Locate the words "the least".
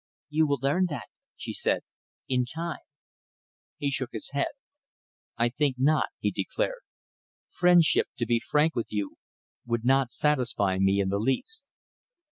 11.09-11.69